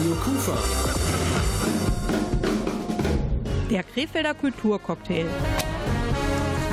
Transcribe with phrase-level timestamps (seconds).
[0.00, 0.56] Radio Kufa.
[3.70, 5.26] Der Krefelder Kulturcocktail.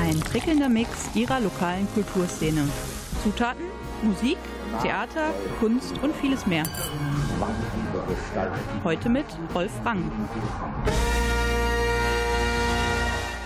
[0.00, 2.68] Ein prickelnder Mix ihrer lokalen Kulturszene.
[3.22, 3.64] Zutaten,
[4.02, 4.38] Musik,
[4.82, 6.64] Theater, Kunst und vieles mehr.
[8.84, 10.10] Heute mit Rolf Rang.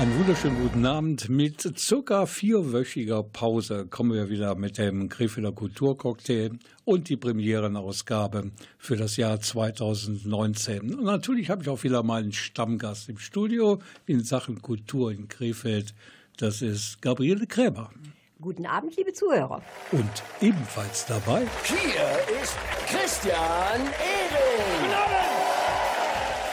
[0.03, 1.29] Einen wunderschönen guten Abend.
[1.29, 8.97] Mit circa vierwöchiger Pause kommen wir wieder mit dem Krefelder Kulturcocktail und die Premierenausgabe für
[8.97, 10.93] das Jahr 2019.
[10.97, 15.29] Und natürlich habe ich auch wieder mal einen Stammgast im Studio in Sachen Kultur in
[15.29, 15.95] Krefeld.
[16.37, 17.91] Das ist Gabriele Krämer.
[18.41, 19.63] Guten Abend, liebe Zuhörer.
[19.93, 21.47] Und ebenfalls dabei.
[21.63, 22.57] Hier ist
[22.89, 25.32] Christian Ehring.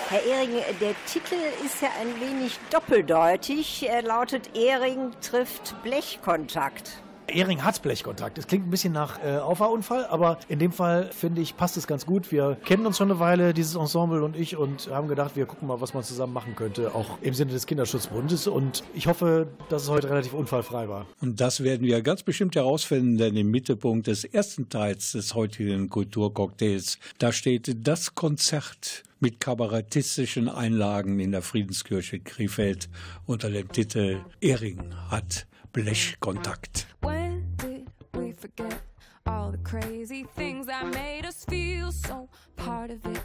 [0.09, 3.87] Herr Ehring, der Titel ist ja ein wenig doppeldeutig.
[3.87, 7.03] Er lautet Ehring trifft Blechkontakt.
[7.33, 8.37] Ehring hat Blechkontakt.
[8.37, 11.87] Es klingt ein bisschen nach äh, Auffahrunfall, aber in dem Fall finde ich, passt es
[11.87, 12.31] ganz gut.
[12.31, 15.67] Wir kennen uns schon eine Weile, dieses Ensemble und ich, und haben gedacht, wir gucken
[15.67, 18.47] mal, was man zusammen machen könnte, auch im Sinne des Kinderschutzbundes.
[18.47, 21.05] Und ich hoffe, dass es heute relativ unfallfrei war.
[21.21, 25.89] Und das werden wir ganz bestimmt herausfinden, denn im Mittelpunkt des ersten Teils des heutigen
[25.89, 32.89] Kulturcocktails, da steht das Konzert mit kabarettistischen Einlagen in der Friedenskirche Krefeld
[33.25, 36.87] unter dem Titel Ehring hat Blechkontakt.
[37.01, 38.81] When did we forget
[39.27, 43.21] all the crazy things that made us feel so part of it?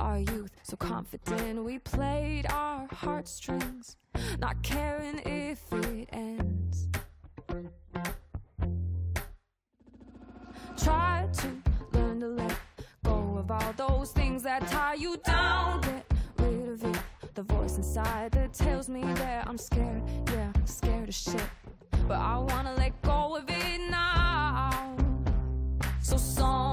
[0.00, 3.96] Our youth, so confident, we played our heartstrings,
[4.40, 6.88] not caring if it ends.
[10.76, 11.48] Try to
[11.92, 12.56] learn to let
[13.04, 15.82] go of all those things that tie you down.
[15.82, 16.04] Get
[16.38, 16.98] rid of it.
[17.34, 21.48] The voice inside that tells me that I'm scared, yeah, scared of shit
[22.10, 24.96] but I wanna let go of it now.
[26.02, 26.69] So someone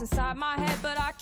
[0.00, 1.12] inside my head, but I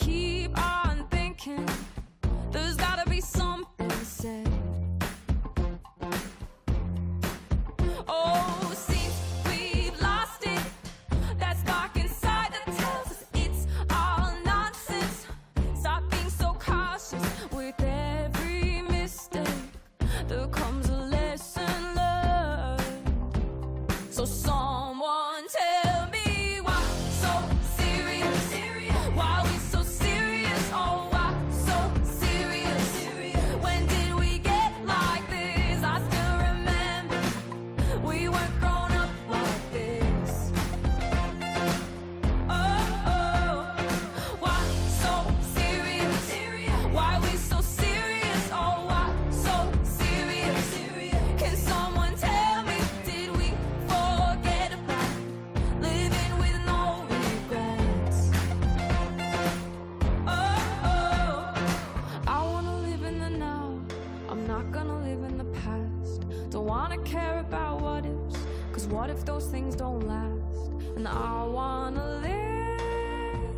[67.15, 68.37] care about what ifs.
[68.73, 70.73] Cause what if those things don't last?
[70.97, 73.55] And I wanna live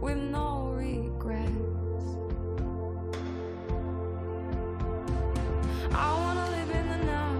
[0.00, 2.06] with no regrets.
[6.04, 7.32] I wanna live in the now.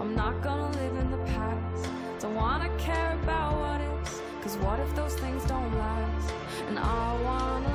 [0.00, 1.88] I'm not gonna live in the past.
[2.20, 4.20] Don't wanna care about what ifs.
[4.42, 6.34] Cause what if those things don't last?
[6.68, 7.67] And I wanna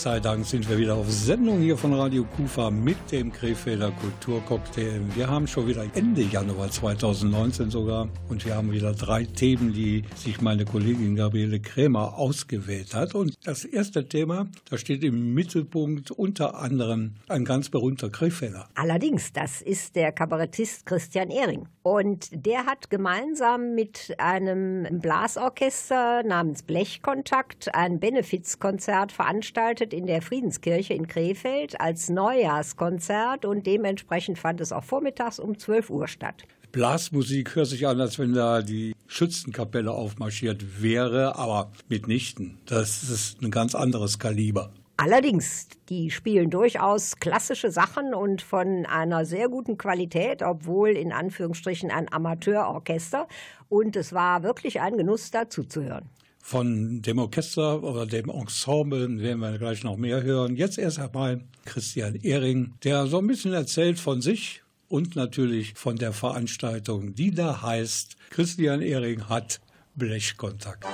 [0.00, 3.90] Gott sei Dank sind wir wieder auf Sendung hier von Radio Kufa mit dem Krefelder
[3.90, 5.02] Kulturcocktail.
[5.14, 10.04] Wir haben schon wieder Ende Januar 2019 sogar und wir haben wieder drei Themen, die
[10.14, 13.14] sich meine Kollegin Gabriele Krämer ausgewählt hat.
[13.14, 18.70] Und das erste Thema, da steht im Mittelpunkt unter anderem ein ganz berühmter Krefelder.
[18.76, 21.68] Allerdings, das ist der Kabarettist Christian Ehring.
[21.82, 30.94] Und der hat gemeinsam mit einem Blasorchester namens Blechkontakt ein Benefizkonzert veranstaltet in der Friedenskirche
[30.94, 36.44] in Krefeld als Neujahrskonzert und dementsprechend fand es auch vormittags um 12 Uhr statt.
[36.72, 42.58] Blasmusik hört sich an, als wenn da die Schützenkapelle aufmarschiert wäre, aber mitnichten.
[42.66, 44.70] Das ist ein ganz anderes Kaliber.
[45.02, 51.90] Allerdings, die spielen durchaus klassische Sachen und von einer sehr guten Qualität, obwohl in Anführungsstrichen
[51.90, 53.26] ein Amateurorchester.
[53.70, 56.10] Und es war wirklich ein Genuss, dazu zu hören.
[56.42, 60.56] Von dem Orchester oder dem Ensemble werden wir gleich noch mehr hören.
[60.56, 65.96] Jetzt erst einmal Christian Ehring, der so ein bisschen erzählt von sich und natürlich von
[65.96, 69.60] der Veranstaltung, die da heißt, Christian Ehring hat
[69.94, 70.86] Blechkontakt.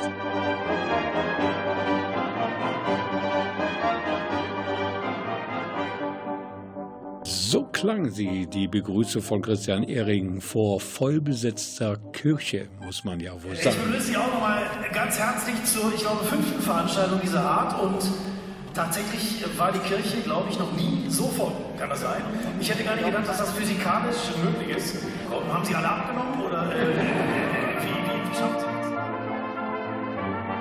[7.49, 13.55] So klang sie, die Begrüße von Christian Ehring vor vollbesetzter Kirche, muss man ja wohl
[13.55, 13.77] sagen.
[13.79, 14.63] Ich begrüße Sie auch nochmal
[14.93, 17.99] ganz herzlich zur, ich glaube, fünften Veranstaltung dieser Art und
[18.75, 21.53] tatsächlich war die Kirche, glaube ich, noch nie so voll.
[21.79, 22.21] Kann das sein?
[22.59, 24.97] Ich hätte gar nicht gedacht, dass das physikalisch möglich ist.
[25.31, 26.97] Haben Sie alle abgenommen oder äh,
[27.81, 28.66] wie, wie, schafft?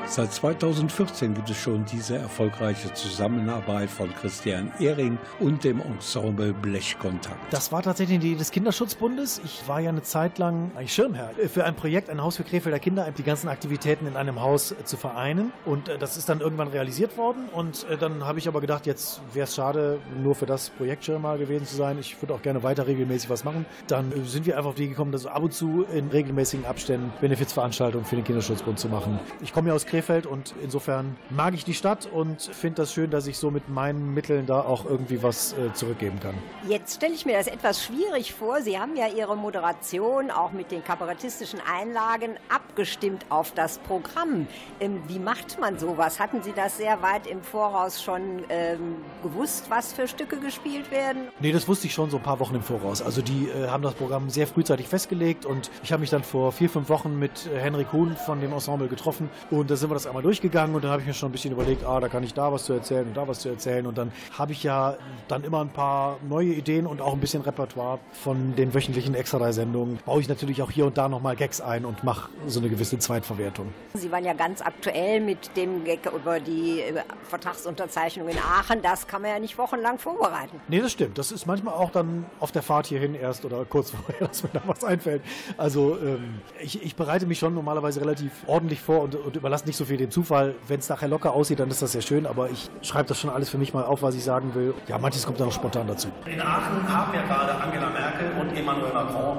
[0.08, 7.52] Seit 2014 gibt es schon diese erfolgreiche Zusammenarbeit von Christian Ehring und dem Ensemble Blechkontakt.
[7.52, 9.42] Das war tatsächlich die Idee des Kinderschutzbundes.
[9.44, 12.78] Ich war ja eine Zeit lang eigentlich Schirmherr für ein Projekt, ein Haus für Krefelder
[12.78, 15.52] Kinder, die ganzen Aktivitäten in einem Haus zu vereinen.
[15.66, 17.50] Und äh, das ist dann irgendwann realisiert worden.
[17.52, 21.06] Und äh, dann habe ich aber gedacht, jetzt wäre es schade, nur für das Projekt
[21.06, 21.98] Schirmherr gewesen zu sein.
[22.00, 23.66] Ich würde auch gerne weiter regelmäßig was machen.
[23.88, 27.12] Dann äh, sind wir einfach auf die gekommen, dass ab und zu in regelmäßigen Abständen
[27.22, 29.20] Benefizveranstaltungen für den Kinderschutzbund zu machen.
[29.42, 29.95] Ich komme ja aus Krefeld
[30.26, 34.14] und insofern mag ich die Stadt und finde das schön, dass ich so mit meinen
[34.14, 36.36] Mitteln da auch irgendwie was äh, zurückgeben kann.
[36.68, 38.62] Jetzt stelle ich mir das etwas schwierig vor.
[38.62, 44.48] Sie haben ja Ihre Moderation auch mit den kabarettistischen Einlagen abgestimmt auf das Programm.
[44.80, 46.20] Ähm, wie macht man sowas?
[46.20, 51.30] Hatten Sie das sehr weit im Voraus schon ähm, gewusst, was für Stücke gespielt werden?
[51.40, 53.02] Nee, das wusste ich schon so ein paar Wochen im Voraus.
[53.02, 56.52] Also die äh, haben das Programm sehr frühzeitig festgelegt und ich habe mich dann vor
[56.52, 59.96] vier, fünf Wochen mit äh, Henrik Huhn von dem Ensemble getroffen und da sind wir
[59.96, 62.24] das einmal durchgegangen und dann habe ich mir schon ein bisschen überlegt, ah, da kann
[62.24, 64.98] ich da was zu erzählen und da was zu erzählen und dann habe ich ja
[65.28, 70.00] dann immer ein paar neue Ideen und auch ein bisschen Repertoire von den wöchentlichen Extra-Sendungen.
[70.04, 72.98] Baue ich natürlich auch hier und da nochmal Gags ein und mache so eine gewisse
[72.98, 73.72] Zweitverwertung.
[73.94, 76.82] Sie waren ja ganz aktuell mit dem Gag über die
[77.30, 78.82] Vertragsunterzeichnung in Aachen.
[78.82, 80.60] Das kann man ja nicht wochenlang vorbereiten.
[80.68, 81.20] Nee, das stimmt.
[81.20, 84.50] Das ist manchmal auch dann auf der Fahrt hierhin erst oder kurz vorher, dass mir
[84.52, 85.22] da was einfällt.
[85.58, 89.75] Also ähm, ich, ich bereite mich schon normalerweise relativ ordentlich vor und, und überlasse nicht
[89.78, 90.56] so viel dem Zufall.
[90.68, 93.30] Wenn es nachher locker aussieht, dann ist das sehr schön, aber ich schreibe das schon
[93.30, 94.74] alles für mich mal auf, was ich sagen will.
[94.88, 96.10] Ja, manches kommt dann auch spontan dazu.
[96.26, 99.38] In Aachen haben ja gerade Angela Merkel und Emmanuel Macron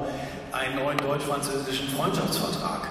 [0.52, 2.88] einen neuen deutsch-französischen Freundschaftsvertrag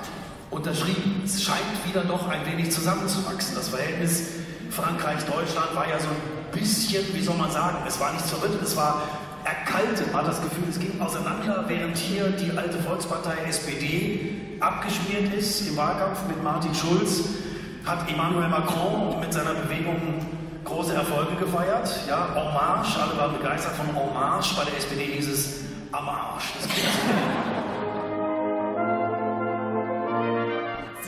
[0.52, 1.22] unterschrieben.
[1.26, 3.56] Es scheint wieder doch ein wenig zusammenzuwachsen.
[3.56, 4.30] Das Verhältnis
[4.70, 8.76] Frankreich-Deutschland war ja so ein bisschen, wie soll man sagen, es war nicht zerrüttet, es
[8.76, 9.02] war
[9.46, 15.68] erkaltet, hat das Gefühl, es ging auseinander, während hier die alte Volkspartei SPD abgeschmiert ist
[15.68, 17.24] im Wahlkampf mit Martin Schulz,
[17.86, 20.26] hat Emmanuel Macron mit seiner Bewegung
[20.64, 21.90] große Erfolge gefeiert.
[22.08, 25.62] Ja, Marche, alle waren begeistert von Marche, bei der SPD hieß es
[25.92, 26.54] Am Arsch.
[26.60, 26.90] Das klingt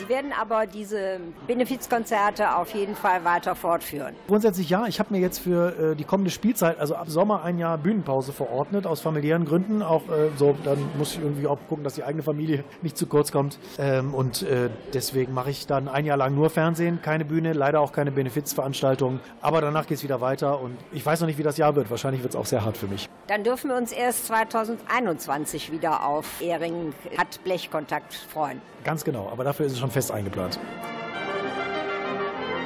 [0.08, 4.14] Sie werden aber diese Benefizkonzerte auf jeden Fall weiter fortführen.
[4.26, 4.86] Grundsätzlich ja.
[4.86, 8.32] Ich habe mir jetzt für äh, die kommende Spielzeit, also ab Sommer, ein Jahr Bühnenpause
[8.32, 9.82] verordnet, aus familiären Gründen.
[9.82, 13.06] Auch äh, so, dann muss ich irgendwie auch gucken, dass die eigene Familie nicht zu
[13.06, 13.58] kurz kommt.
[13.78, 17.80] Ähm, und äh, deswegen mache ich dann ein Jahr lang nur Fernsehen, keine Bühne, leider
[17.80, 19.20] auch keine Benefizveranstaltung.
[19.42, 21.90] Aber danach geht es wieder weiter und ich weiß noch nicht, wie das Jahr wird.
[21.90, 23.10] Wahrscheinlich wird es auch sehr hart für mich.
[23.26, 28.62] Dann dürfen wir uns erst 2021 wieder auf Ehring hat Blechkontakt freuen.
[28.84, 30.60] Ganz genau, aber dafür ist es schon fest eingeplant.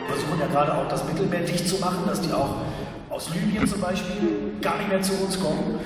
[0.07, 2.57] Wir versuchen ja gerade auch das Mittelmeer dicht zu machen, dass die auch
[3.09, 5.81] aus Libyen zum Beispiel gar nicht mehr zu uns kommen.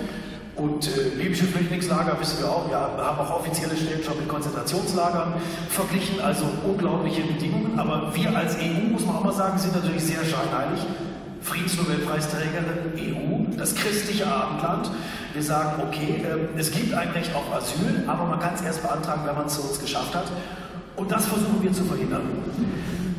[0.56, 5.34] Und äh, libysche Flüchtlingslager wissen wir auch, wir haben auch offizielle Stellen schon mit Konzentrationslagern
[5.68, 7.78] verglichen, also unglaubliche Bedingungen.
[7.78, 10.80] Aber wir als EU, muss man auch mal sagen, sind natürlich sehr scheinheilig.
[11.42, 14.90] Friedensnobelpreisträgerin EU, das christliche Abendland.
[15.32, 18.82] Wir sagen, okay, äh, es gibt ein Recht auf Asyl, aber man kann es erst
[18.82, 20.26] beantragen, wenn man es zu uns geschafft hat.
[20.96, 22.22] Und das versuchen wir zu verhindern.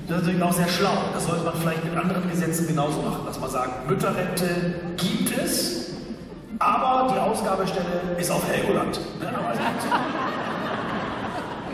[0.07, 0.97] Das ist natürlich auch sehr schlau.
[1.13, 4.45] Das sollte man vielleicht mit anderen Gesetzen genauso machen, dass man sagt, Mütterrente
[4.97, 5.91] gibt es,
[6.59, 8.99] aber die Ausgabestelle ist auf Helgoland.
[9.19, 9.29] Ne?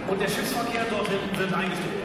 [0.10, 2.04] Und der Schiffsverkehr dorthin wird eingestellt.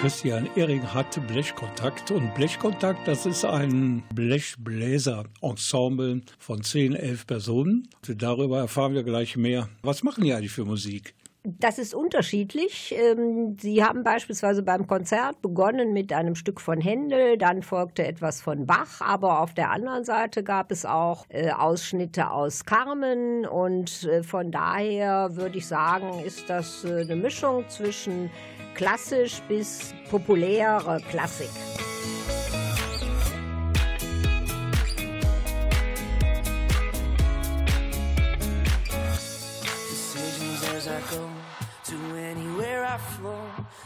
[0.00, 7.88] Christian Ehring hatte Blechkontakt und Blechkontakt, das ist ein Blechbläser-Ensemble von 10, 11 Personen.
[8.06, 9.68] Darüber erfahren wir gleich mehr.
[9.82, 11.16] Was machen die eigentlich für Musik?
[11.42, 12.94] Das ist unterschiedlich.
[12.96, 18.40] Ähm, Sie haben beispielsweise beim Konzert begonnen mit einem Stück von Händel, dann folgte etwas
[18.40, 24.04] von Bach, aber auf der anderen Seite gab es auch äh, Ausschnitte aus Carmen und
[24.04, 28.30] äh, von daher würde ich sagen, ist das äh, eine Mischung zwischen
[28.78, 31.50] klassisch bis populäre Klassik.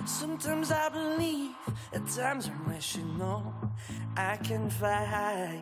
[0.05, 1.51] Sometimes I believe,
[1.93, 3.55] at times I'm wishing no.
[4.17, 5.61] I can fly high,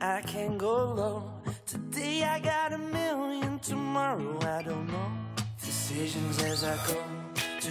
[0.00, 1.32] I can go low.
[1.66, 5.10] Today I got a million, tomorrow I don't know.
[5.60, 6.98] Decisions as I go
[7.60, 7.70] to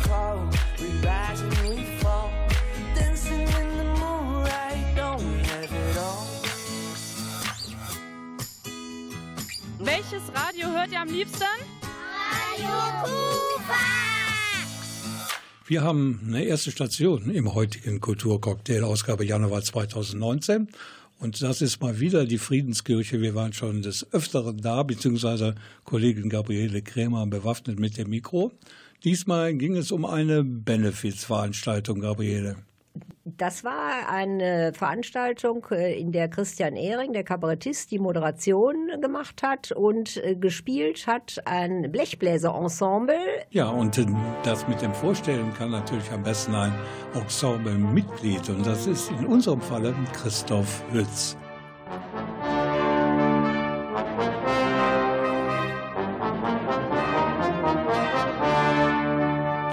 [0.00, 2.30] is our call, we rise and we fall.
[2.94, 6.26] Dancing in the moonlight, don't we have it all?
[9.78, 11.44] Welches Radio hört ihr am liebsten?
[15.66, 20.68] Wir haben eine erste Station im heutigen Kulturcocktail, Ausgabe Januar 2019.
[21.20, 23.20] Und das ist mal wieder die Friedenskirche.
[23.20, 25.54] Wir waren schon des Öfteren da, beziehungsweise
[25.84, 28.50] Kollegin Gabriele Krämer bewaffnet mit dem Mikro.
[29.04, 32.56] Diesmal ging es um eine Benefizveranstaltung, Gabriele.
[33.24, 39.72] Das war eine Veranstaltung, äh, in der Christian Ehring, der Kabarettist, die Moderation gemacht hat
[39.72, 43.16] und äh, gespielt hat ein Blechbläser-Ensemble.
[43.50, 44.06] Ja, und äh,
[44.42, 46.74] das mit dem Vorstellen kann natürlich am besten ein
[47.14, 48.48] Ensemble-Mitglied.
[48.48, 51.36] Und das ist in unserem Falle Christoph Hütz.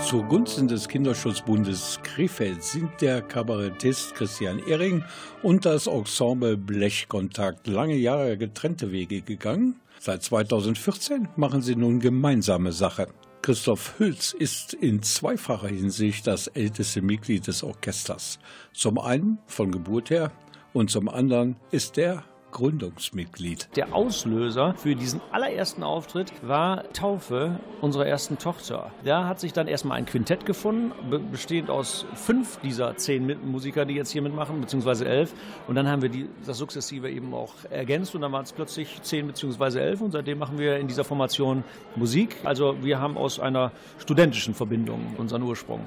[0.08, 5.04] Zugunsten des Kinderschutzbundes Krefeld sind der Kabarettist Christian Ehring
[5.44, 9.82] und das Ensemble Blechkontakt lange Jahre getrennte Wege gegangen.
[10.00, 13.10] Seit 2014 machen sie nun gemeinsame Sache.
[13.42, 18.40] Christoph Hülz ist in zweifacher Hinsicht das älteste Mitglied des Orchesters.
[18.72, 20.32] Zum einen von Geburt her
[20.72, 22.24] und zum anderen ist er
[22.58, 23.70] Gründungsmitglied.
[23.76, 28.92] Der Auslöser für diesen allerersten Auftritt war Taufe unserer ersten Tochter.
[29.06, 33.86] Da hat sich dann erstmal ein Quintett gefunden, be- bestehend aus fünf dieser zehn Musiker,
[33.86, 35.36] die jetzt hier mitmachen, beziehungsweise elf.
[35.68, 39.04] Und dann haben wir die, das sukzessive eben auch ergänzt und dann waren es plötzlich
[39.04, 41.64] zehn beziehungsweise elf und seitdem machen wir in dieser Formation
[41.96, 42.38] Musik.
[42.44, 45.82] Also wir haben aus einer studentischen Verbindung unseren Ursprung.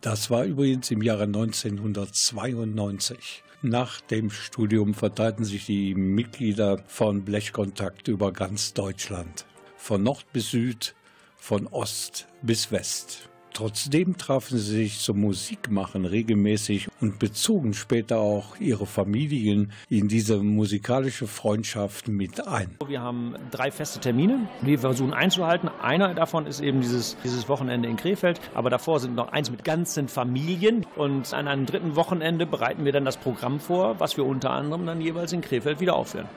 [0.00, 3.42] Das war übrigens im Jahre 1992.
[3.62, 9.44] Nach dem Studium verteilten sich die Mitglieder von Blechkontakt über ganz Deutschland.
[9.76, 10.94] Von Nord bis Süd,
[11.36, 13.29] von Ost bis West.
[13.52, 20.38] Trotzdem trafen sie sich zum Musikmachen regelmäßig und bezogen später auch ihre Familien in diese
[20.38, 22.76] musikalische Freundschaft mit ein.
[22.86, 25.68] Wir haben drei feste Termine, die wir versuchen einzuhalten.
[25.82, 29.64] Einer davon ist eben dieses, dieses Wochenende in Krefeld, aber davor sind noch eins mit
[29.64, 34.24] ganzen Familien und an einem dritten Wochenende bereiten wir dann das Programm vor, was wir
[34.24, 36.28] unter anderem dann jeweils in Krefeld wieder aufführen.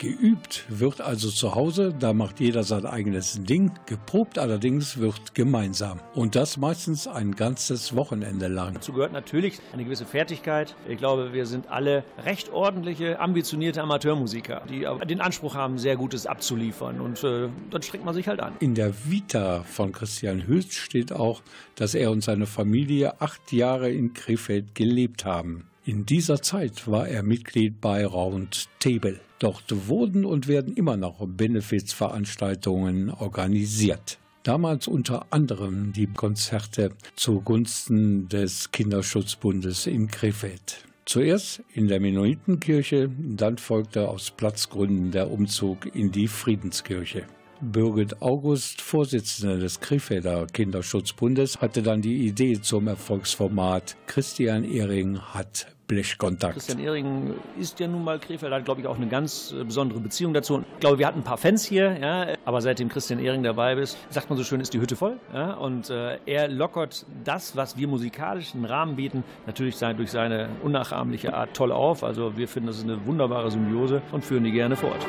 [0.00, 3.70] Geübt wird also zu Hause, da macht jeder sein eigenes Ding.
[3.84, 6.00] Geprobt allerdings wird gemeinsam.
[6.14, 8.72] Und das meistens ein ganzes Wochenende lang.
[8.72, 10.74] Dazu gehört natürlich eine gewisse Fertigkeit.
[10.88, 16.26] Ich glaube, wir sind alle recht ordentliche, ambitionierte Amateurmusiker, die den Anspruch haben, sehr Gutes
[16.26, 17.02] abzuliefern.
[17.02, 18.54] Und äh, dann strengt man sich halt an.
[18.60, 21.42] In der Vita von Christian Hülz steht auch,
[21.74, 25.66] dass er und seine Familie acht Jahre in Krefeld gelebt haben.
[25.84, 29.20] In dieser Zeit war er Mitglied bei Round Table.
[29.40, 34.18] Dort wurden und werden immer noch Benefizveranstaltungen organisiert.
[34.42, 40.84] Damals unter anderem die Konzerte zugunsten des Kinderschutzbundes in Krefeld.
[41.06, 47.24] Zuerst in der Mennonitenkirche, dann folgte aus Platzgründen der Umzug in die Friedenskirche.
[47.60, 55.66] Birgit August, Vorsitzende des Krefelder Kinderschutzbundes, hatte dann die Idee zum Erfolgsformat Christian Ehring hat
[55.90, 56.54] Blechkontakt.
[56.54, 59.98] Christian Ehring ist ja nun mal Krefeld, hat glaube ich auch eine ganz äh, besondere
[59.98, 60.62] Beziehung dazu.
[60.74, 63.98] Ich glaube, wir hatten ein paar Fans hier, ja, aber seitdem Christian Ehring dabei ist,
[64.08, 65.18] sagt man so schön, ist die Hütte voll.
[65.34, 70.12] Ja, und äh, er lockert das, was wir musikalisch im Rahmen bieten, natürlich sein, durch
[70.12, 72.04] seine unnachahmliche Art toll auf.
[72.04, 75.04] Also wir finden, das ist eine wunderbare Symbiose und führen die gerne fort.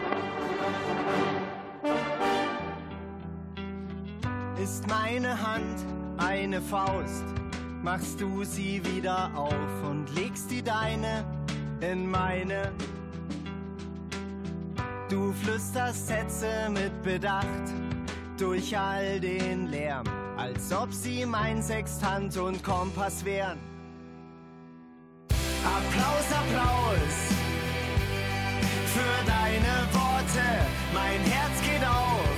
[5.12, 5.86] Ist meine Hand
[6.20, 7.26] eine Faust,
[7.84, 11.26] machst du sie wieder auf und legst die deine
[11.82, 12.72] in meine.
[15.10, 17.46] Du flüsterst Sätze mit Bedacht
[18.38, 20.06] durch all den Lärm,
[20.38, 23.60] als ob sie mein Sextant und Kompass wären.
[25.66, 27.18] Applaus, Applaus
[28.94, 30.48] für deine Worte,
[30.94, 32.31] mein Herz geht auf.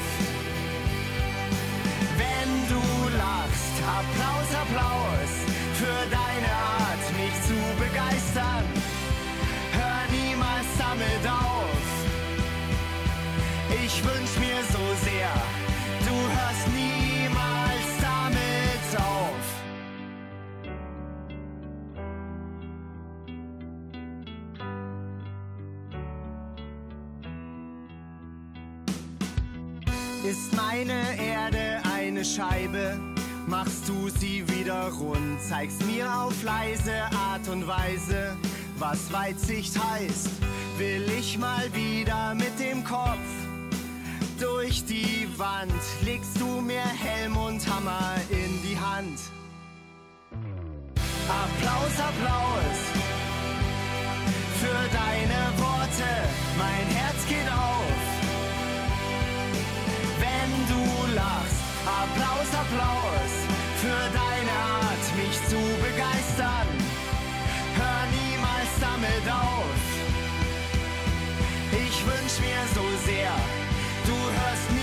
[4.03, 5.31] Applaus, Applaus
[5.79, 8.65] für deine Art, mich zu begeistern.
[9.71, 11.63] Hör niemals damit auf.
[13.83, 15.31] Ich wünsch mir so sehr,
[16.07, 19.45] du hörst niemals damit auf.
[30.29, 33.13] Ist meine Erde eine Scheibe?
[33.47, 38.36] Machst du sie wieder rund, zeigst mir auf leise Art und Weise,
[38.77, 40.29] was Weitsicht heißt.
[40.77, 43.17] Will ich mal wieder mit dem Kopf
[44.39, 45.71] durch die Wand,
[46.03, 49.19] legst du mir Helm und Hammer in die Hand.
[51.27, 52.79] Applaus, Applaus
[54.60, 56.10] für deine Worte,
[56.58, 58.13] mein Herz geht auf
[60.19, 61.62] wenn du lachst.
[61.85, 63.31] Applaus, Applaus
[63.81, 66.67] für deine Art, mich zu begeistern.
[67.75, 69.81] Hör niemals damit auf.
[71.71, 73.31] Ich wünsch mir so sehr,
[74.05, 74.82] du hörst niemals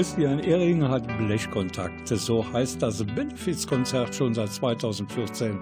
[0.00, 2.08] Christian Ehring hat Blechkontakt.
[2.08, 5.58] So heißt das Benefizkonzert schon seit 2014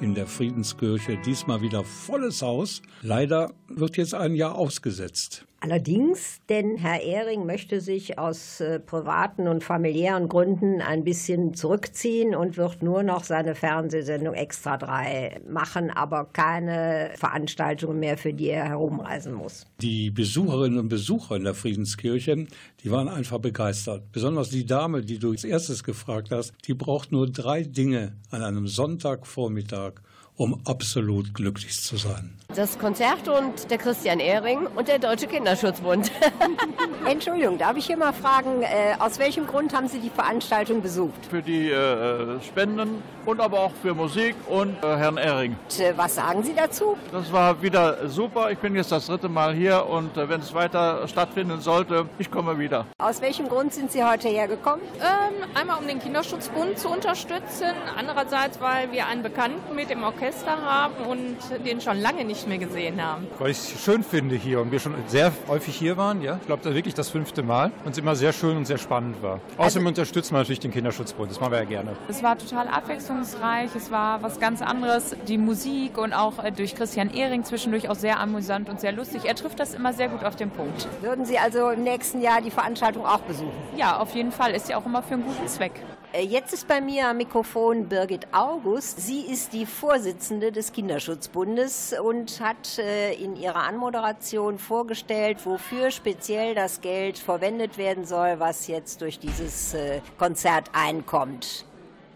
[0.00, 1.18] in der Friedenskirche.
[1.18, 2.80] Diesmal wieder volles Haus.
[3.02, 5.44] Leider wird jetzt ein Jahr ausgesetzt.
[5.64, 12.34] Allerdings, denn Herr Ehring möchte sich aus äh, privaten und familiären Gründen ein bisschen zurückziehen
[12.34, 18.48] und wird nur noch seine Fernsehsendung Extra 3 machen, aber keine Veranstaltungen mehr, für die
[18.48, 19.64] er herumreisen muss.
[19.80, 22.48] Die Besucherinnen und Besucher in der Friedenskirche,
[22.82, 24.10] die waren einfach begeistert.
[24.10, 28.42] Besonders die Dame, die du als erstes gefragt hast, die braucht nur drei Dinge an
[28.42, 30.02] einem Sonntagvormittag,
[30.42, 32.36] um absolut glücklich zu sein.
[32.54, 36.12] Das Konzert und der Christian Ehring und der Deutsche Kinderschutzbund.
[37.08, 41.24] Entschuldigung, darf ich hier mal fragen, äh, aus welchem Grund haben Sie die Veranstaltung besucht?
[41.30, 45.56] Für die äh, Spenden und aber auch für Musik und äh, Herrn Ehring.
[45.70, 46.98] Und, äh, was sagen Sie dazu?
[47.10, 48.50] Das war wieder super.
[48.50, 52.30] Ich bin jetzt das dritte Mal hier und äh, wenn es weiter stattfinden sollte, ich
[52.30, 52.86] komme wieder.
[52.98, 54.84] Aus welchem Grund sind Sie heute hergekommen?
[55.00, 60.31] Ähm, einmal um den Kinderschutzbund zu unterstützen, andererseits, weil wir einen Bekannten mit im Orchester
[60.64, 63.26] haben und den schon lange nicht mehr gesehen haben.
[63.38, 66.38] Weil ich es schön finde hier und wir schon sehr häufig hier waren, ja.
[66.40, 69.22] Ich glaube, das wirklich das fünfte Mal und es immer sehr schön und sehr spannend
[69.22, 69.40] war.
[69.58, 71.96] Außerdem unterstützen wir natürlich den Kinderschutzbund, das machen wir ja gerne.
[72.08, 75.16] Es war total abwechslungsreich, es war was ganz anderes.
[75.28, 79.24] Die Musik und auch äh, durch Christian Ehring zwischendurch auch sehr amüsant und sehr lustig.
[79.24, 80.88] Er trifft das immer sehr gut auf den Punkt.
[81.00, 83.52] Würden Sie also im nächsten Jahr die Veranstaltung auch besuchen?
[83.76, 84.52] Ja, auf jeden Fall.
[84.52, 85.72] Ist ja auch immer für einen guten Zweck.
[86.12, 89.00] Äh, Jetzt ist bei mir am Mikrofon Birgit August.
[89.00, 96.54] Sie ist die Vorsitzende des Kinderschutzbundes und hat äh, in ihrer Anmoderation vorgestellt, wofür speziell
[96.54, 101.64] das Geld verwendet werden soll, was jetzt durch dieses äh, Konzert einkommt.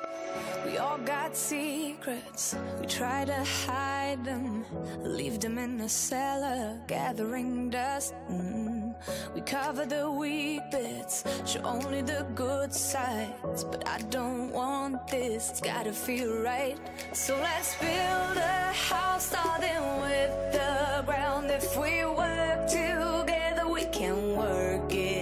[0.66, 4.66] We all got secrets, we try to hide them,
[5.04, 8.14] leave them in the cellar, gathering dust.
[8.30, 8.96] Mm.
[9.36, 13.64] We cover the weak bits, show only the good sides.
[13.66, 16.78] But I don't want this, it's gotta feel right.
[17.12, 21.52] So let's build a house starting with the ground.
[21.52, 25.13] If we work together, we can work it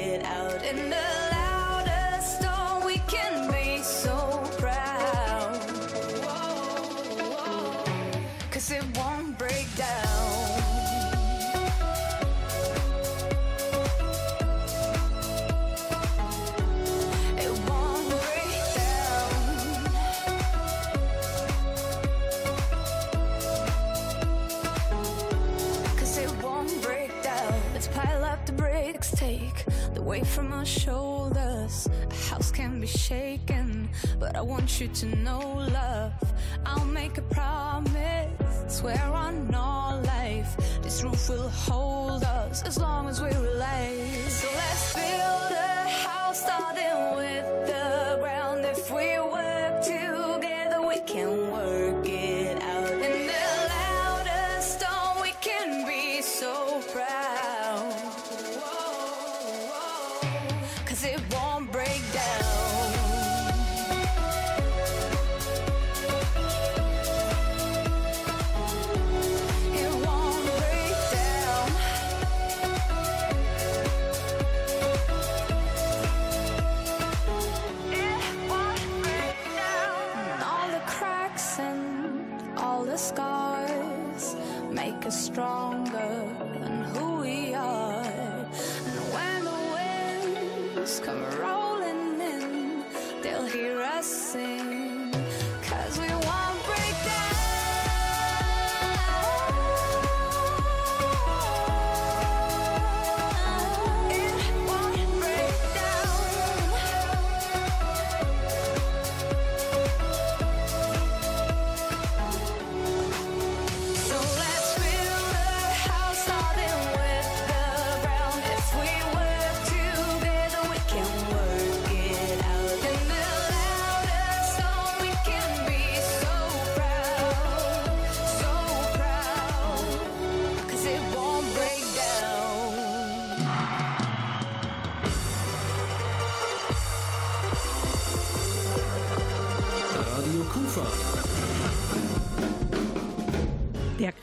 [30.11, 31.87] weight from our shoulders.
[32.09, 33.87] A house can be shaken,
[34.19, 35.39] but I want you to know,
[35.71, 36.21] love.
[36.65, 40.51] I'll make a promise, swear on all life.
[40.81, 44.29] This roof will hold us as long as we're alive.
[44.39, 47.80] So let's build a house starting with the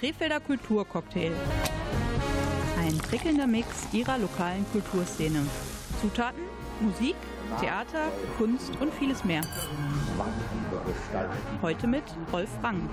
[0.09, 1.33] Krefelder Kulturcocktail.
[2.81, 5.47] Ein prickelnder Mix ihrer lokalen Kulturszene.
[6.01, 6.41] Zutaten,
[6.81, 7.15] Musik,
[7.61, 9.41] Theater, Kunst und vieles mehr.
[11.63, 12.89] Heute mit Rolf Rang.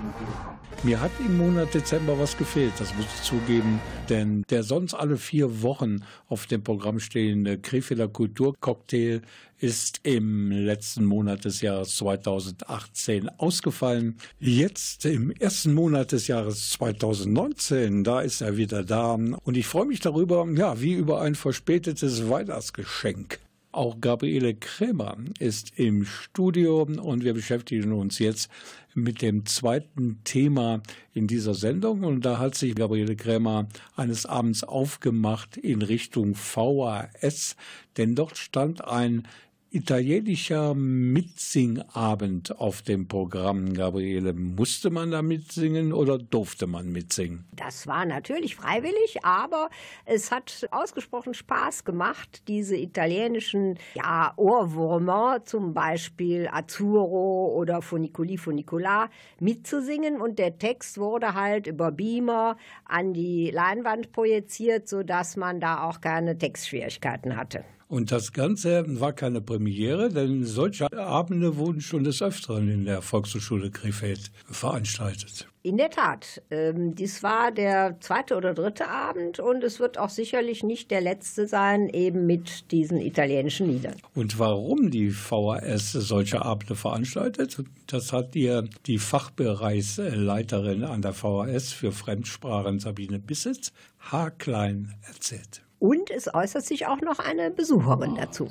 [0.83, 5.17] Mir hat im Monat Dezember was gefehlt, das muss ich zugeben, denn der sonst alle
[5.17, 9.21] vier Wochen auf dem Programm stehende Krefelder Kulturcocktail
[9.59, 14.17] ist im letzten Monat des Jahres 2018 ausgefallen.
[14.39, 19.85] Jetzt im ersten Monat des Jahres 2019, da ist er wieder da und ich freue
[19.85, 23.39] mich darüber, ja, wie über ein verspätetes Weihnachtsgeschenk.
[23.75, 28.49] Auch Gabriele Krämer ist im Studio und wir beschäftigen uns jetzt
[28.93, 30.81] mit dem zweiten Thema
[31.13, 32.05] in dieser Sendung.
[32.05, 37.57] Und da hat sich Gabriele Krämer eines Abends aufgemacht in Richtung VHS,
[37.97, 39.27] denn dort stand ein
[39.75, 44.33] italienischer Mitsingabend auf dem Programm, Gabriele.
[44.33, 47.43] Musste man da mitsingen oder durfte man mitsingen?
[47.53, 49.69] Das war natürlich freiwillig, aber
[50.05, 59.09] es hat ausgesprochen Spaß gemacht, diese italienischen ja, Ohrwürmer, zum Beispiel Azzurro oder Funiculi Funicola,
[59.41, 60.21] mitzusingen.
[60.21, 65.99] Und der Text wurde halt über Beamer an die Leinwand projiziert, sodass man da auch
[65.99, 67.65] keine Textschwierigkeiten hatte.
[67.87, 73.03] Und das Ganze war keine Premiere, denn solche Abende wurden schon des Öfteren in der
[73.03, 75.47] Volkshochschule Krefeld veranstaltet.
[75.61, 80.09] In der Tat, ähm, dies war der zweite oder dritte Abend und es wird auch
[80.09, 83.95] sicherlich nicht der letzte sein, eben mit diesen italienischen Liedern.
[84.13, 91.71] Und warum die VHS solche Abende veranstaltet, das hat dir die Fachbereichsleiterin an der VHS
[91.71, 95.64] für Fremdsprachen Sabine Bissitz haarklein erzählt.
[95.79, 98.47] Und es äußert sich auch noch eine Besucherin dazu.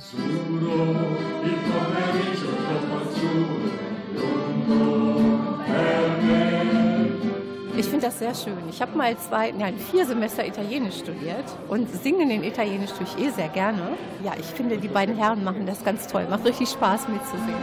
[7.77, 8.57] Ich finde das sehr schön.
[8.71, 13.25] Ich habe mal zwei, nein, vier Semester Italienisch studiert und singen in Italienisch tue ich
[13.25, 13.97] eh sehr gerne.
[14.23, 16.27] Ja, ich finde, die beiden Herren machen das ganz toll.
[16.31, 17.55] Macht richtig Spaß mitzusingen.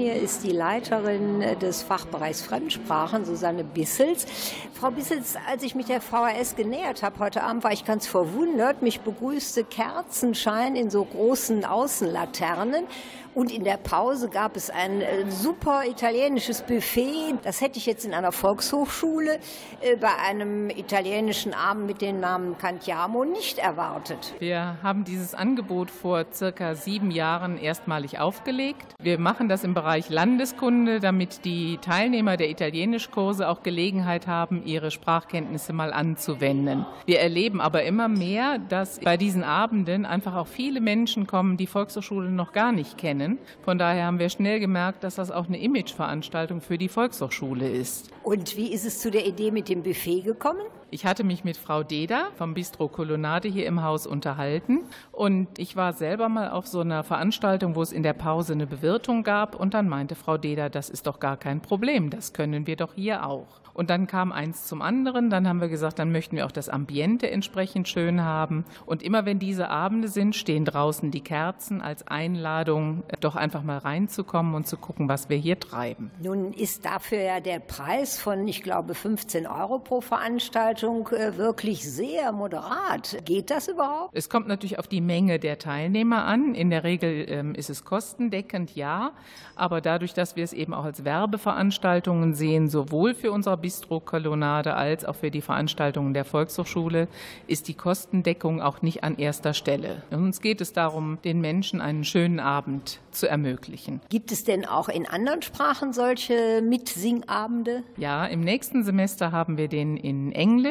[0.00, 4.24] Mir ist die Leiterin des Fachbereichs Fremdsprachen, Susanne Bissels.
[4.72, 8.80] Frau Bissels, als ich mich der VHS genähert habe heute Abend, war ich ganz verwundert.
[8.80, 12.86] Mich begrüßte Kerzenschein in so großen Außenlaternen.
[13.32, 17.34] Und in der Pause gab es ein äh, super italienisches Buffet.
[17.44, 19.38] Das hätte ich jetzt in einer Volkshochschule
[19.80, 24.34] äh, bei einem italienischen Abend mit dem Namen Cantiamo nicht erwartet.
[24.40, 28.94] Wir haben dieses Angebot vor circa sieben Jahren erstmalig aufgelegt.
[29.00, 34.90] Wir machen das im Bereich Landeskunde, damit die Teilnehmer der Italienischkurse auch Gelegenheit haben, ihre
[34.90, 36.84] Sprachkenntnisse mal anzuwenden.
[37.06, 41.68] Wir erleben aber immer mehr, dass bei diesen Abenden einfach auch viele Menschen kommen, die
[41.68, 43.19] Volkshochschule noch gar nicht kennen.
[43.62, 48.10] Von daher haben wir schnell gemerkt, dass das auch eine Imageveranstaltung für die Volkshochschule ist.
[48.22, 50.66] Und wie ist es zu der Idee mit dem Buffet gekommen?
[50.92, 54.80] Ich hatte mich mit Frau Deda vom Bistro Colonnade hier im Haus unterhalten
[55.12, 58.66] und ich war selber mal auf so einer Veranstaltung, wo es in der Pause eine
[58.66, 62.66] Bewirtung gab und dann meinte Frau Deda, das ist doch gar kein Problem, das können
[62.66, 63.60] wir doch hier auch.
[63.72, 66.68] Und dann kam eins zum anderen, dann haben wir gesagt, dann möchten wir auch das
[66.68, 72.06] Ambiente entsprechend schön haben und immer wenn diese Abende sind, stehen draußen die Kerzen als
[72.08, 76.10] Einladung, doch einfach mal reinzukommen und zu gucken, was wir hier treiben.
[76.20, 81.36] Nun ist dafür ja der Preis von, ich glaube, 15 Euro pro Veranstaltung Veranstaltung äh,
[81.36, 83.18] wirklich sehr moderat.
[83.24, 84.10] Geht das überhaupt?
[84.14, 86.54] Es kommt natürlich auf die Menge der Teilnehmer an.
[86.54, 89.12] In der Regel ähm, ist es kostendeckend, ja.
[89.56, 95.04] Aber dadurch, dass wir es eben auch als Werbeveranstaltungen sehen, sowohl für unsere Bistro-Kolonnade als
[95.04, 97.08] auch für die Veranstaltungen der Volkshochschule,
[97.46, 100.02] ist die Kostendeckung auch nicht an erster Stelle.
[100.10, 104.00] Uns geht es darum, den Menschen einen schönen Abend zu ermöglichen.
[104.08, 107.82] Gibt es denn auch in anderen Sprachen solche Mitsingabende?
[107.96, 110.69] Ja, im nächsten Semester haben wir den in Englisch,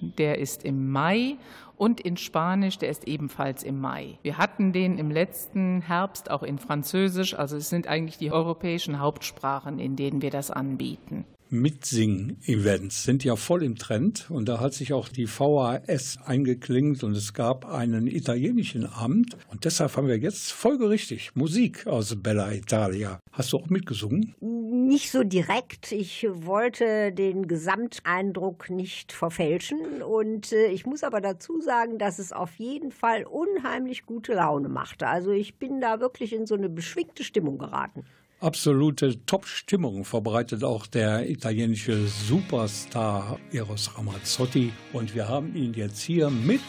[0.00, 1.36] der ist im Mai
[1.76, 4.18] und in Spanisch, der ist ebenfalls im Mai.
[4.22, 9.00] Wir hatten den im letzten Herbst auch in Französisch, also es sind eigentlich die europäischen
[9.00, 11.24] Hauptsprachen, in denen wir das anbieten.
[11.50, 17.16] Mitsing-Events sind ja voll im Trend und da hat sich auch die VHS eingeklingt und
[17.16, 23.20] es gab einen italienischen Abend und deshalb haben wir jetzt folgerichtig Musik aus Bella Italia.
[23.32, 24.34] Hast du auch mitgesungen?
[24.40, 25.92] Nicht so direkt.
[25.92, 32.32] Ich wollte den Gesamteindruck nicht verfälschen und äh, ich muss aber dazu sagen, dass es
[32.32, 35.08] auf jeden Fall unheimlich gute Laune machte.
[35.08, 38.04] Also ich bin da wirklich in so eine beschwingte Stimmung geraten.
[38.42, 44.72] Absolute Top-Stimmung verbreitet auch der italienische Superstar Eros Ramazzotti.
[44.94, 46.62] Und wir haben ihn jetzt hier mit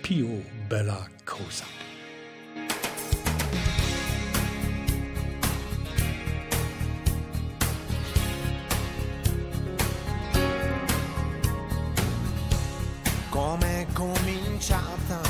[0.00, 1.66] Pio Bella Cosa.
[13.30, 15.27] Come cominciata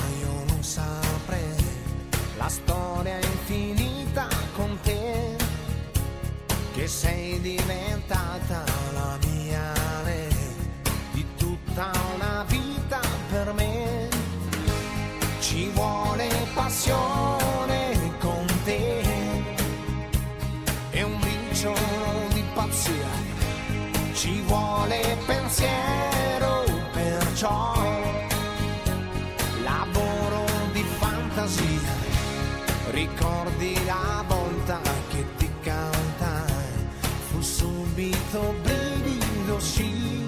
[33.58, 36.86] ricordi la volta che ti cantai
[37.28, 40.26] fu subito brivido sì.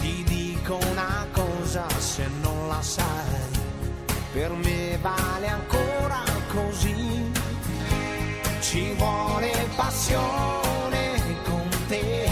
[0.00, 3.58] Ti dico una cosa se non la sai
[4.32, 6.22] per me vale ancora
[6.52, 7.30] così.
[8.60, 12.29] Ci vuole passione con te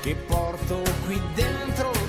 [0.00, 1.99] che porto qui dentro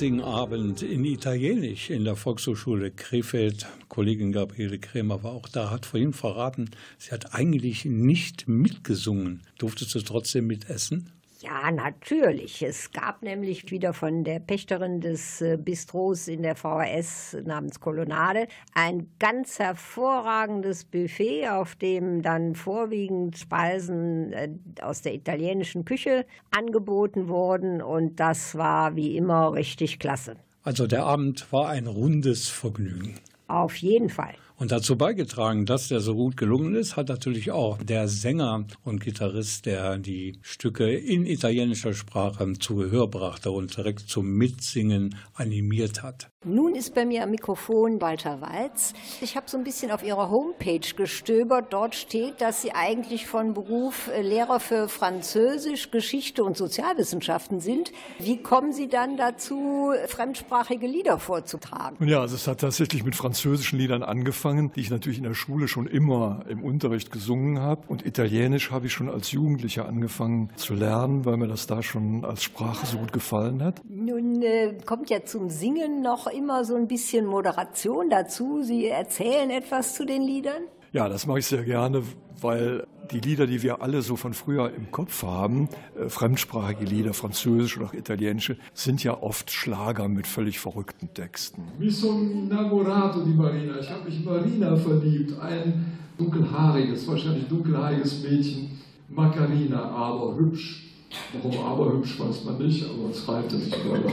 [0.00, 3.66] Mitsingabend in Italienisch in der Volkshochschule Krefeld.
[3.88, 9.42] Kollegin Gabriele Krämer war auch da, hat vorhin verraten, sie hat eigentlich nicht mitgesungen.
[9.58, 11.10] Durftest du trotzdem mitessen?
[11.40, 12.62] Ja, natürlich.
[12.62, 18.48] Es gab nämlich wieder von der Pächterin des äh, Bistros in der VHS namens Kolonnade
[18.74, 24.48] ein ganz hervorragendes Buffet, auf dem dann vorwiegend Speisen äh,
[24.82, 27.82] aus der italienischen Küche angeboten wurden.
[27.82, 30.34] Und das war wie immer richtig klasse.
[30.64, 33.14] Also der Abend war ein rundes Vergnügen.
[33.46, 34.34] Auf jeden Fall.
[34.58, 39.00] Und dazu beigetragen, dass der so gut gelungen ist, hat natürlich auch der Sänger und
[39.00, 46.02] Gitarrist, der die Stücke in italienischer Sprache zu Gehör brachte und direkt zum Mitsingen animiert
[46.02, 46.32] hat.
[46.44, 48.94] Nun ist bei mir am Mikrofon Walter Walz.
[49.20, 51.72] Ich habe so ein bisschen auf Ihrer Homepage gestöbert.
[51.72, 57.92] Dort steht, dass Sie eigentlich von Beruf äh, Lehrer für Französisch, Geschichte und Sozialwissenschaften sind.
[58.18, 62.06] Wie kommen Sie dann dazu, fremdsprachige Lieder vorzutragen?
[62.06, 65.68] Ja, also es hat tatsächlich mit französischen Liedern angefangen, die ich natürlich in der Schule
[65.68, 67.82] schon immer im Unterricht gesungen habe.
[67.88, 72.24] Und Italienisch habe ich schon als Jugendlicher angefangen zu lernen, weil mir das da schon
[72.24, 73.82] als Sprache so gut gefallen hat.
[73.88, 78.62] Nun äh, kommt ja zum Singen noch immer so ein bisschen Moderation dazu.
[78.62, 80.62] Sie erzählen etwas zu den Liedern?
[80.92, 82.02] Ja, das mache ich sehr gerne,
[82.40, 87.14] weil die Lieder, die wir alle so von früher im Kopf haben, äh, fremdsprachige Lieder,
[87.14, 91.62] französische oder italienische, sind ja oft Schlager mit völlig verrückten Texten.
[91.78, 93.78] Mi sono innamorato di Marina.
[93.80, 95.38] Ich habe mich in Marina verliebt.
[95.40, 98.78] Ein dunkelhaariges, wahrscheinlich dunkelhaariges Mädchen.
[99.08, 100.84] Macarina, aber hübsch.
[101.32, 104.12] Warum aber hübsch, weiß man nicht, aber es reimte sich selber.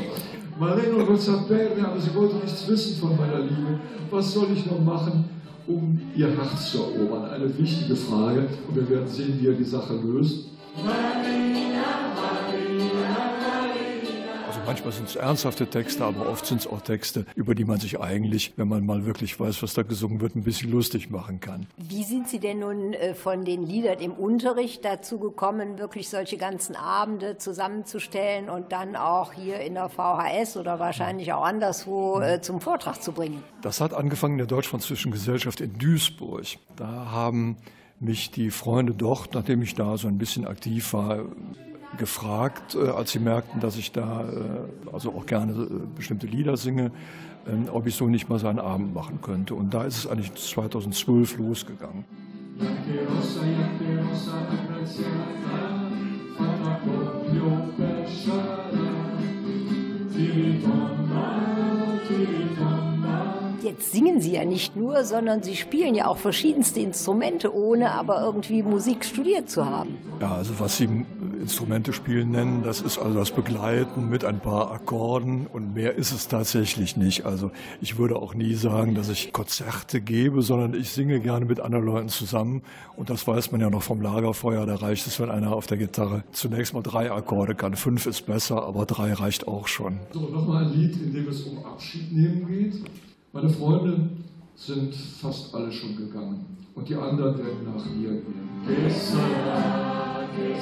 [0.57, 3.79] Marino sapere, aber sie wollte nichts wissen von meiner Liebe.
[4.09, 5.25] Was soll ich noch machen,
[5.67, 7.29] um ihr Herz zu erobern?
[7.29, 10.49] Eine wichtige Frage und wir werden sehen, wie er die Sache löst.
[10.77, 10.91] Also
[14.65, 17.99] manchmal sind es ernsthafte Texte, aber oft sind es auch Texte, über die man sich
[17.99, 21.67] eigentlich, wenn man mal wirklich weiß, was da gesungen wird, ein bisschen lustig machen kann.
[21.77, 26.37] Wie sind Sie denn nun äh, von den Liedern im Unterricht dazu gekommen, wirklich solche
[26.37, 32.41] ganzen Abende zusammenzustellen und dann auch hier in der VHS oder wahrscheinlich auch anderswo äh,
[32.41, 33.43] zum Vortrag zu bringen?
[33.61, 36.45] Das hat angefangen in der Deutsch-Französischen Gesellschaft in Duisburg.
[36.75, 37.57] Da haben
[37.99, 41.25] mich die Freunde dort, nachdem ich da so ein bisschen aktiv war,
[41.97, 46.57] gefragt, äh, als sie merkten, dass ich da äh, also auch gerne äh, bestimmte Lieder
[46.57, 46.91] singe,
[47.47, 49.55] ähm, ob ich so nicht mal so einen Abend machen könnte.
[49.55, 52.05] Und da ist es eigentlich 2012 losgegangen.
[52.57, 53.41] Bianche rossa,
[63.65, 68.21] Jetzt singen Sie ja nicht nur, sondern Sie spielen ja auch verschiedenste Instrumente, ohne aber
[68.21, 69.97] irgendwie Musik studiert zu haben.
[70.21, 70.87] Ja, also was Sie
[71.41, 76.11] Instrumente spielen nennen, das ist also das Begleiten mit ein paar Akkorden und mehr ist
[76.11, 77.25] es tatsächlich nicht.
[77.25, 77.49] Also
[77.81, 81.85] ich würde auch nie sagen, dass ich Konzerte gebe, sondern ich singe gerne mit anderen
[81.85, 82.61] Leuten zusammen
[82.95, 85.77] und das weiß man ja noch vom Lagerfeuer, da reicht es, wenn einer auf der
[85.77, 87.75] Gitarre zunächst mal drei Akkorde kann.
[87.75, 90.01] Fünf ist besser, aber drei reicht auch schon.
[90.13, 92.75] So, nochmal ein Lied, in dem es um Abschied nehmen geht.
[93.35, 94.11] Meine Freunde
[94.55, 98.49] sind fast alle schon gegangen und die anderen werden nach mir gehen.
[98.65, 100.55] Que sera, que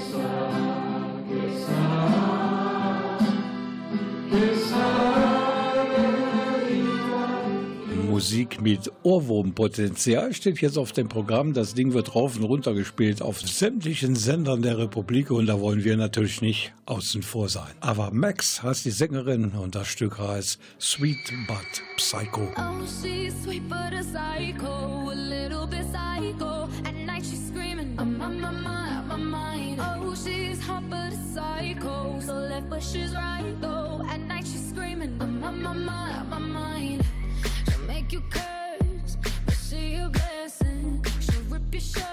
[8.23, 11.51] Musik mit Ohrwurmpotenzial steht jetzt auf dem Programm.
[11.51, 15.83] Das Ding wird rauf und runter gespielt auf sämtlichen Sendern der Republik und da wollen
[15.83, 17.73] wir natürlich nicht außen vor sein.
[17.81, 22.47] Aber Max heißt die Sängerin und das Stück heißt Sweet But Psycho.
[22.55, 26.69] Oh, she's sweet but a psycho, a little bit psycho.
[26.85, 29.81] At night she's screaming, I'm on my mind, my mind.
[29.81, 34.01] Oh, she's hot but a psycho, so left but she's right though.
[34.09, 37.03] At night she's screaming, I'm on my mind, my mind.
[38.03, 41.05] Make you curse, but she a blessing.
[41.21, 42.12] She'll rip your shirt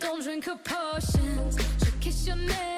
[0.00, 1.58] don't drink her potions.
[1.78, 2.71] She'll kiss your neck.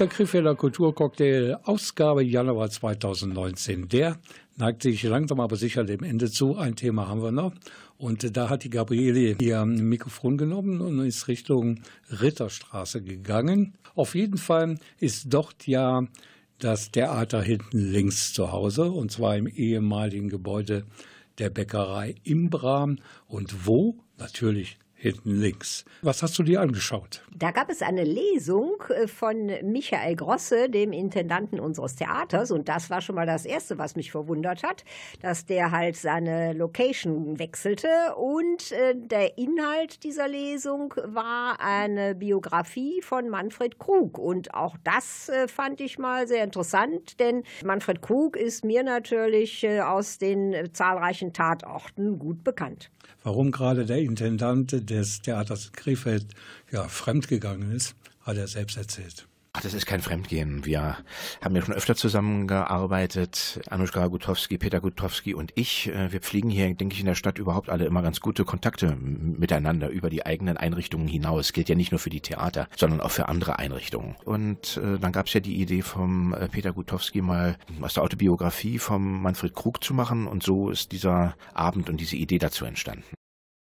[0.00, 3.86] Der Krefelder Kulturcocktail, Ausgabe Januar 2019.
[3.88, 4.16] Der
[4.56, 6.56] neigt sich langsam aber sicher dem Ende zu.
[6.56, 7.52] Ein Thema haben wir noch.
[7.98, 13.74] Und da hat die Gabriele ihr Mikrofon genommen und ist Richtung Ritterstraße gegangen.
[13.94, 16.06] Auf jeden Fall ist dort ja
[16.58, 20.86] das Theater hinten links zu Hause und zwar im ehemaligen Gebäude
[21.38, 22.88] der Bäckerei Imbra.
[23.28, 23.98] Und wo?
[24.16, 25.86] Natürlich hinten links.
[26.02, 27.22] Was hast du dir angeschaut?
[27.34, 32.50] Da gab es eine Lesung äh, von Michael Grosse, dem Intendanten unseres Theaters.
[32.50, 34.84] Und das war schon mal das Erste, was mich verwundert hat,
[35.22, 37.88] dass der halt seine Location wechselte.
[38.16, 44.18] Und äh, der Inhalt dieser Lesung war eine Biografie von Manfred Krug.
[44.18, 49.66] Und auch das äh, fand ich mal sehr interessant, denn Manfred Krug ist mir natürlich
[49.66, 52.90] aus den zahlreichen Tatorten gut bekannt.
[53.22, 56.26] Warum gerade der Intendant des Theaters Krefeld
[56.70, 59.26] ja, fremdgegangen ist, hat er selbst erzählt.
[59.52, 60.64] Ach, das ist kein Fremdgehen.
[60.64, 60.96] Wir
[61.42, 63.60] haben ja schon öfter zusammengearbeitet.
[63.68, 65.88] Anushka Gutowski, Peter Gutowski und ich.
[65.88, 68.94] Äh, Wir pflegen hier, denke ich, in der Stadt überhaupt alle immer ganz gute Kontakte
[68.94, 71.52] miteinander über die eigenen Einrichtungen hinaus.
[71.52, 74.14] Gilt ja nicht nur für die Theater, sondern auch für andere Einrichtungen.
[74.24, 78.04] Und äh, dann gab es ja die Idee vom äh, Peter Gutowski mal aus der
[78.04, 80.28] Autobiografie vom Manfred Krug zu machen.
[80.28, 83.02] Und so ist dieser Abend und diese Idee dazu entstanden.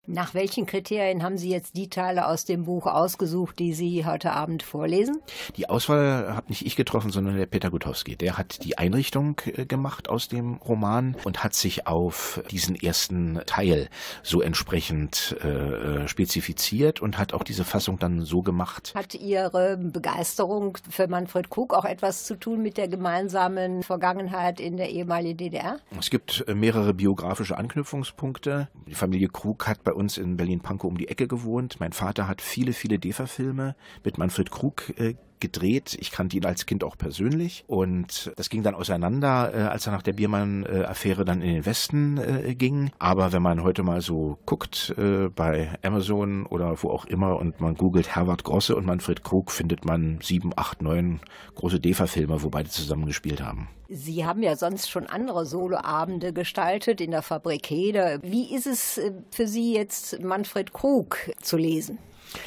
[0.05, 4.33] Nach welchen Kriterien haben Sie jetzt die Teile aus dem Buch ausgesucht, die Sie heute
[4.33, 5.21] Abend vorlesen?
[5.55, 8.17] Die Auswahl habe nicht ich getroffen, sondern der Peter Gutowski.
[8.17, 13.39] Der hat die Einrichtung äh, gemacht aus dem Roman und hat sich auf diesen ersten
[13.45, 13.87] Teil
[14.23, 18.91] so entsprechend äh, äh, spezifiziert und hat auch diese Fassung dann so gemacht.
[18.95, 24.75] Hat Ihre Begeisterung für Manfred Krug auch etwas zu tun mit der gemeinsamen Vergangenheit in
[24.75, 25.77] der ehemaligen DDR?
[25.97, 28.67] Es gibt äh, mehrere biografische Anknüpfungspunkte.
[28.85, 31.79] Die Familie Krug hat bei uns in Berlin-Pankow um die Ecke gewohnt.
[31.79, 35.97] Mein Vater hat viele, viele DEFA-Filme mit Manfred Krug äh, gedreht.
[35.99, 39.91] Ich kannte ihn als Kind auch persönlich und das ging dann auseinander, äh, als er
[39.91, 42.91] nach der Biermann-Affäre dann in den Westen äh, ging.
[42.97, 47.59] Aber wenn man heute mal so guckt äh, bei Amazon oder wo auch immer und
[47.59, 51.19] man googelt Herbert Grosse und Manfred Krug, findet man sieben, acht, neun
[51.55, 53.67] große DEFA-Filme, wo beide zusammen gespielt haben.
[53.89, 58.19] Sie haben ja sonst schon andere Soloabende gestaltet in der Fabrik Hede.
[58.23, 61.99] Wie ist es äh, für Sie jetzt, Manfred Krug zu lesen?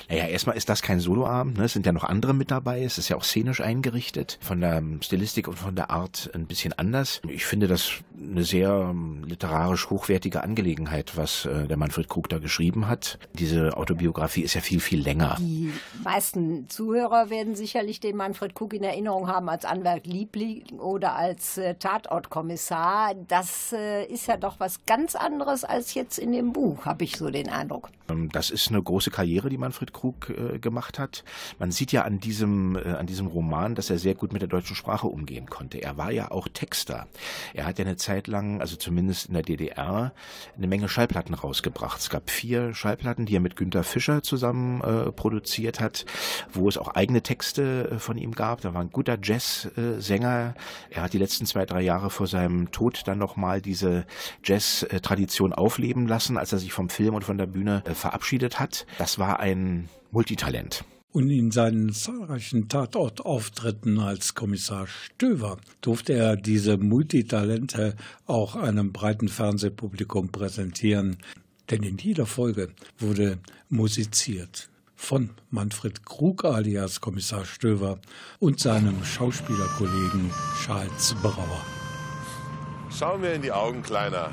[0.09, 1.65] Naja, erstmal ist das kein Soloabend, ne?
[1.65, 4.77] es sind ja noch andere mit dabei, es ist ja auch szenisch eingerichtet, von der
[4.77, 7.21] ähm, Stilistik und von der Art ein bisschen anders.
[7.29, 12.39] Ich finde das eine sehr ähm, literarisch hochwertige Angelegenheit, was äh, der Manfred Krug da
[12.39, 13.19] geschrieben hat.
[13.35, 15.37] Diese Autobiografie ist ja viel, viel länger.
[15.39, 15.73] Die
[16.03, 21.59] meisten Zuhörer werden sicherlich den Manfred Krug in Erinnerung haben als Anwalt Liebling oder als
[21.59, 23.15] äh, Tatortkommissar.
[23.29, 27.17] Das äh, ist ja doch was ganz anderes als jetzt in dem Buch, habe ich
[27.17, 27.91] so den Eindruck.
[28.09, 31.23] Ähm, Das ist eine große Karriere, die Manfred Krug äh, gemacht hat.
[31.59, 34.49] Man sieht ja an diesem, äh, an diesem Roman, dass er sehr gut mit der
[34.49, 35.83] deutschen Sprache umgehen konnte.
[35.83, 37.07] Er war ja auch Texter.
[37.53, 40.13] Er hat ja eine Zeit lang, also zumindest in der DDR,
[40.57, 42.01] eine Menge Schallplatten rausgebracht.
[42.01, 46.07] Es gab vier Schallplatten, die er mit Günter Fischer zusammen äh, produziert hat,
[46.53, 48.63] wo es auch eigene Texte äh, von ihm gab.
[48.63, 50.55] Da war ein guter Jazzsänger.
[50.89, 54.07] Er hat die letzten zwei, drei Jahre vor seinem Tod dann nochmal diese
[54.43, 58.87] Jazz-Tradition aufleben lassen, als er sich vom Film und von der Bühne äh, verabschiedet hat.
[58.97, 59.66] Das war ein
[60.11, 60.85] Multitalent.
[61.13, 67.97] Und in seinen zahlreichen Tatortauftritten als Kommissar Stöver durfte er diese Multitalente
[68.27, 71.17] auch einem breiten Fernsehpublikum präsentieren.
[71.71, 73.39] Denn in jeder Folge wurde
[73.71, 77.99] musiziert von Manfred Krug alias Kommissar Stöver
[78.39, 80.31] und seinem Schauspielerkollegen
[80.65, 81.65] Charles Brauer.
[82.91, 84.31] Schau mir in die Augen, Kleiner.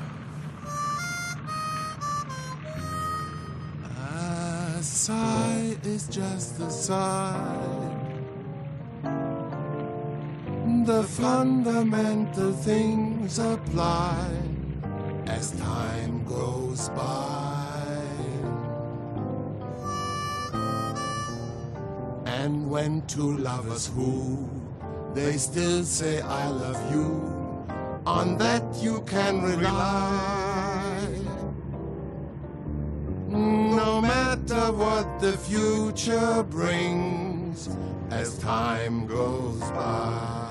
[4.84, 7.90] Sigh is just a sigh.
[10.84, 14.28] The fundamental things apply
[15.26, 18.02] as time goes by.
[22.26, 24.48] And when two lovers woo,
[25.14, 27.32] they still say, I love you.
[28.04, 30.43] On that you can rely.
[35.24, 37.70] The future brings
[38.10, 40.44] as time goes by.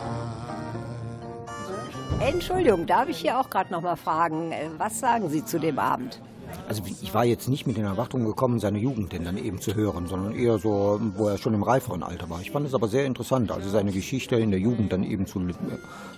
[2.19, 5.77] Entschuldigung, darf ich hier auch gerade noch mal fragen, äh, was sagen Sie zu dem
[5.77, 6.19] Abend?
[6.67, 9.75] Also ich war jetzt nicht mit den Erwartungen gekommen, seine Jugend denn dann eben zu
[9.75, 12.41] hören, sondern eher so, wo er schon im reiferen Alter war.
[12.41, 15.41] Ich fand es aber sehr interessant, also seine Geschichte in der Jugend dann eben zu,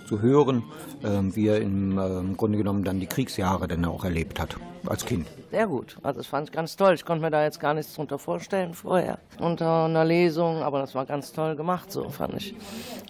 [0.08, 0.62] zu hören,
[1.04, 4.56] ähm, wie er im, äh, im Grunde genommen dann die Kriegsjahre dann auch erlebt hat
[4.86, 5.26] als Kind.
[5.50, 5.96] Sehr gut.
[6.02, 6.94] Also das fand ich ganz toll.
[6.94, 9.18] Ich konnte mir da jetzt gar nichts drunter vorstellen vorher.
[9.40, 12.54] Unter einer Lesung, aber das war ganz toll gemacht, so fand ich.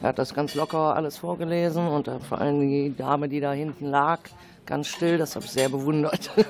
[0.00, 3.52] Er hat das ganz locker alles vorgelesen und äh, vor allem die Dame, die da
[3.52, 4.20] hinten lag,
[4.66, 6.30] ganz still, das habe ich sehr bewundert.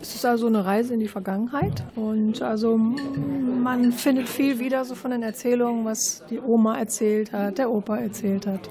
[0.00, 4.94] Es ist also eine Reise in die Vergangenheit und also man findet viel wieder so
[4.94, 8.68] von den Erzählungen, was die Oma erzählt hat, der Opa erzählt hat.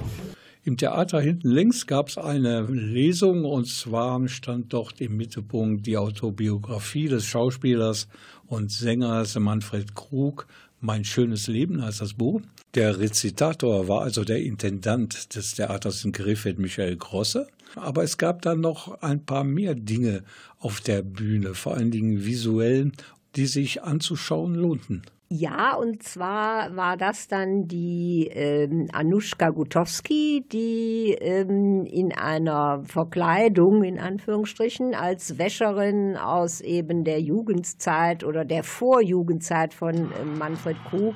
[0.64, 5.98] Im Theater hinten links gab es eine Lesung und zwar stand dort im Mittelpunkt die
[5.98, 8.08] Autobiografie des Schauspielers
[8.46, 10.46] und Sängers Manfred Krug.
[10.82, 12.42] Mein schönes Leben heißt das Buch.
[12.76, 17.48] Der Rezitator war also der Intendant des Theaters in Krefeld, Michael Grosse.
[17.76, 20.24] Aber es gab dann noch ein paar mehr Dinge
[20.60, 22.92] auf der Bühne, vor allen Dingen visuell,
[23.36, 25.04] die sich anzuschauen lohnten.
[25.30, 33.84] Ja, und zwar war das dann die ähm, Anushka Gutowski, die ähm, in einer Verkleidung,
[33.84, 41.16] in Anführungsstrichen, als Wäscherin aus eben der Jugendzeit oder der Vorjugendzeit von ähm, Manfred Krug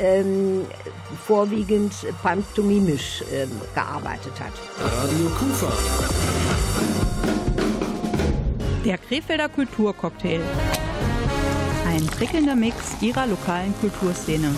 [0.00, 0.66] ähm,
[1.24, 4.52] vorwiegend pantomimisch ähm, gearbeitet hat.
[4.80, 5.72] Radio Kufa.
[8.84, 10.40] Der Krefelder Kulturcocktail.
[11.92, 14.54] Ein prickelnder Mix ihrer lokalen Kulturszene.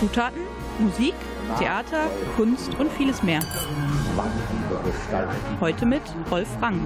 [0.00, 0.40] Zutaten,
[0.80, 1.14] Musik,
[1.56, 3.38] Theater, Kunst und vieles mehr.
[5.60, 6.80] Heute mit Rolf Rang.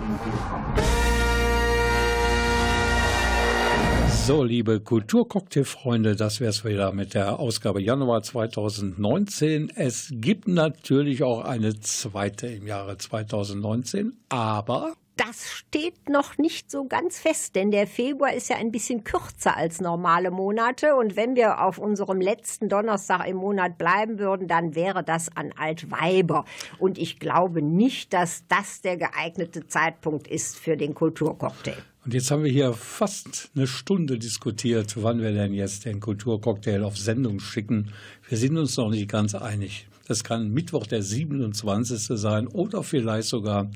[4.27, 9.73] So, liebe Kulturcocktail-Freunde, das wäre es wieder mit der Ausgabe Januar 2019.
[9.75, 16.85] Es gibt natürlich auch eine zweite im Jahre 2019, aber Das steht noch nicht so
[16.85, 20.95] ganz fest, denn der Februar ist ja ein bisschen kürzer als normale Monate.
[20.95, 25.53] Und wenn wir auf unserem letzten Donnerstag im Monat bleiben würden, dann wäre das an
[25.57, 26.45] Altweiber.
[26.79, 31.79] Und ich glaube nicht, dass das der geeignete Zeitpunkt ist für den Kulturcocktail.
[32.05, 36.85] Und jetzt haben wir hier fast eine Stunde diskutiert, wann wir denn jetzt den Kulturcocktail
[36.85, 37.91] auf Sendung schicken.
[38.29, 39.89] Wir sind uns noch nicht ganz einig.
[40.07, 42.17] Das kann Mittwoch der 27.
[42.17, 43.69] sein oder vielleicht sogar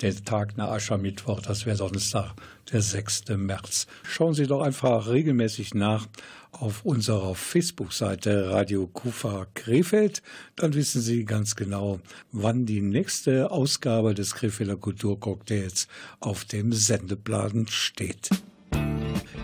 [0.00, 2.34] der Tag nach Aschermittwoch, das wäre Donnerstag,
[2.72, 3.24] der 6.
[3.36, 3.86] März.
[4.02, 6.06] Schauen Sie doch einfach regelmäßig nach
[6.52, 10.22] auf unserer Facebook-Seite Radio Kufa Krefeld.
[10.56, 15.88] Dann wissen Sie ganz genau, wann die nächste Ausgabe des Krefelder Kulturcocktails
[16.20, 18.30] auf dem Sendeplan steht.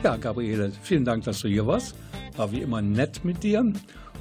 [0.02, 1.94] Ja, Gabriele, vielen Dank, dass du hier warst.
[2.36, 3.72] War wie immer nett mit dir.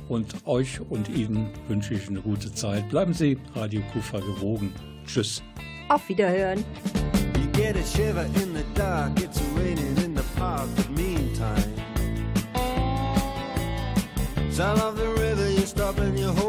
[0.08, 2.90] Und euch und Ihnen wünsche ich eine gute Zeit.
[2.90, 4.74] Bleiben Sie Radio Kufa gewogen.
[5.06, 5.44] Tschüss.
[5.90, 6.66] Auf Wiederhören.
[7.36, 11.64] You get a shiver in the dark, it's raining in the park, but meantime.
[14.52, 16.47] Sound of the river, you stop and you hold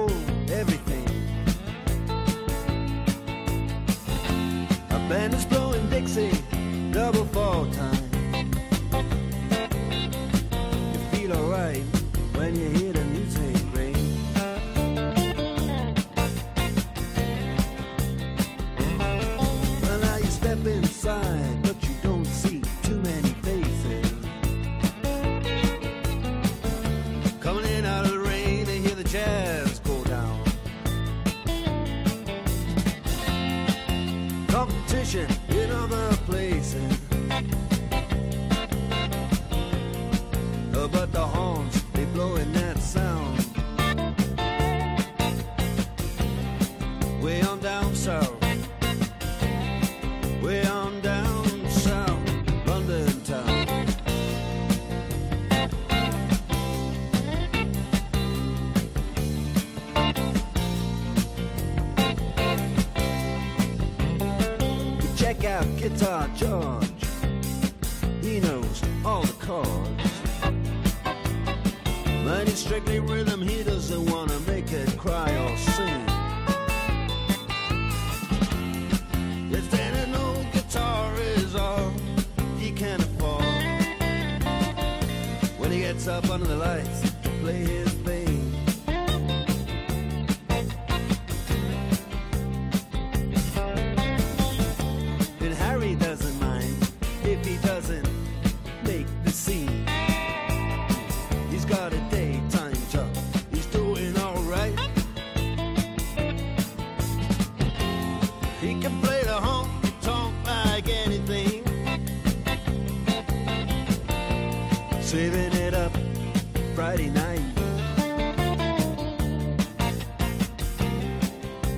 [116.99, 117.41] Friday night.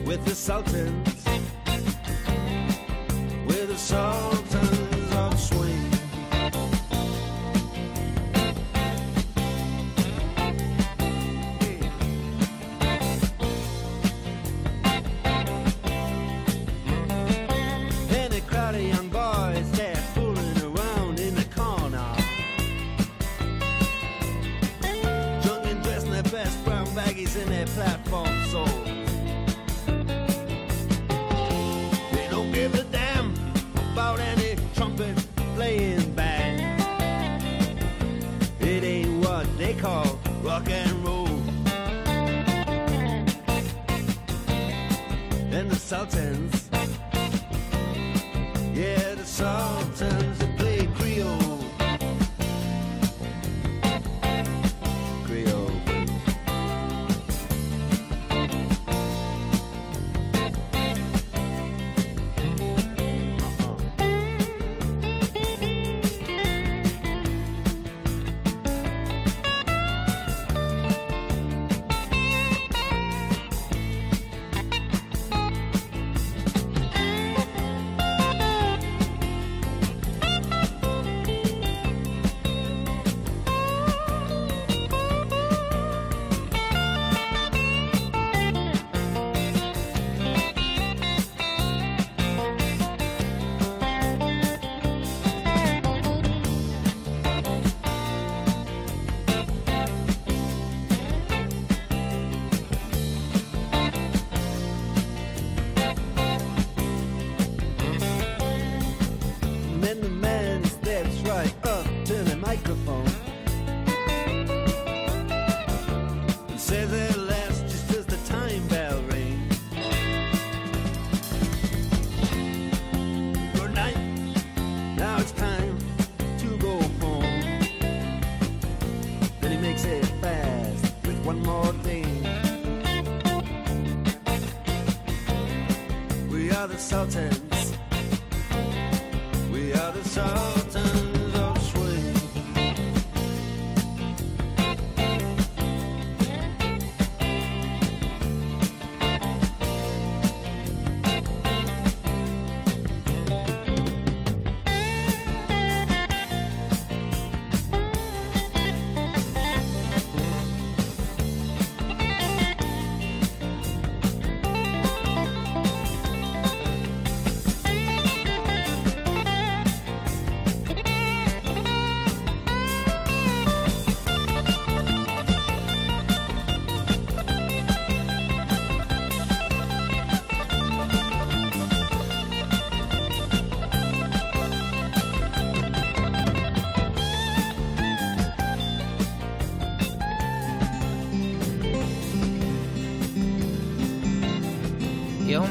[0.07, 1.20] With the Sultans,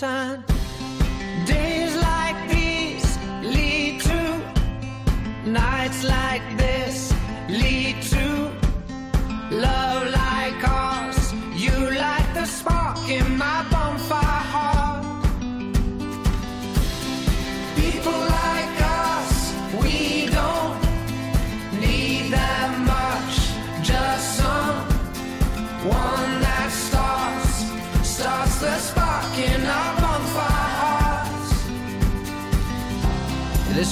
[0.00, 0.49] time.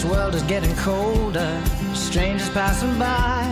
[0.09, 1.61] World is getting colder,
[1.94, 3.44] strangers passing by.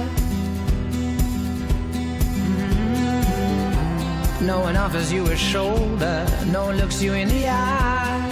[2.48, 4.46] Mm-hmm.
[4.46, 8.26] No one offers you a shoulder, no one looks you in the eye.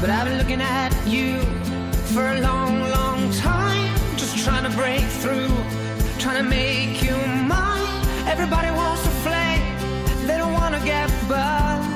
[0.00, 1.40] But I've been looking at you
[2.14, 5.48] for a long, long time, just trying to break through,
[6.20, 8.06] trying to make you mine.
[8.28, 9.76] Everybody wants a flame,
[10.28, 11.87] they don't want to get burned.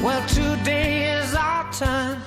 [0.00, 2.22] Well, today is our time.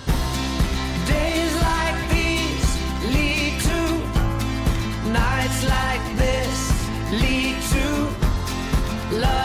[1.07, 2.69] Days like these
[3.13, 9.40] lead to nights like this lead to love.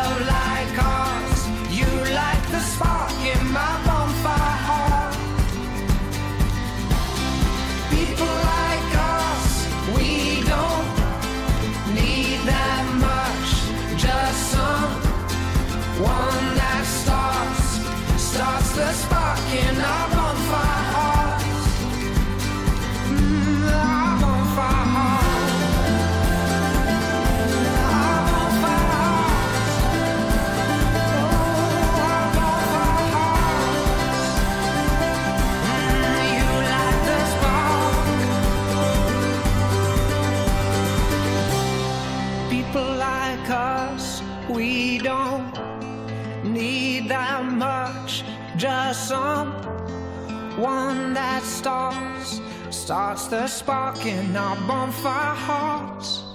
[50.66, 52.40] one that starts,
[52.70, 56.25] starts the spark in our bonfire hearts.